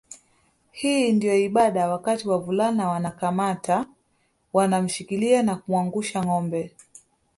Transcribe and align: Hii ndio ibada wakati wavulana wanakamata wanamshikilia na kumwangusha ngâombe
Hii 0.71 1.11
ndio 1.13 1.35
ibada 1.37 1.87
wakati 1.89 2.27
wavulana 2.29 2.87
wanakamata 2.89 3.85
wanamshikilia 4.53 5.43
na 5.43 5.55
kumwangusha 5.55 6.23
ngâombe 6.23 6.73